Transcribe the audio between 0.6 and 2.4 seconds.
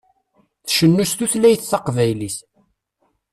Tcennu s tutlayt taqbaylit.